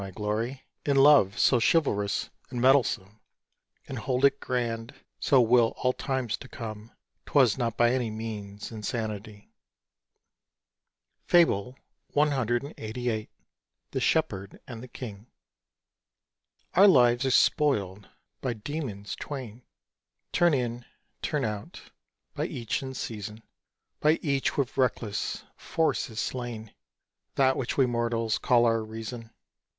[0.03, 3.19] I glory In love, so chivalrous and mettlesome,
[3.87, 6.89] And hold it grand (so will all times to come).
[7.27, 9.51] 'Twas not by any means insanity.
[11.27, 11.77] FABLE
[12.15, 13.27] CLXXXVIII.
[13.91, 15.27] THE SHEPHERD AND THE KING.
[16.73, 18.09] Our lives are spoiled
[18.41, 19.61] by demons twain;
[20.31, 20.83] Turn in,
[21.21, 21.79] turn out;
[22.33, 23.43] by each, in season;
[23.99, 26.73] By each with reckless force is slain
[27.35, 29.29] That which we mortals call our reason.